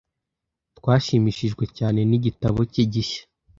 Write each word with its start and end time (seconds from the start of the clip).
Twashimishijwe 0.77 1.63
cyane 1.77 1.99
nigitabo 2.09 2.59
cye 2.73 2.83
gishya. 2.91 3.23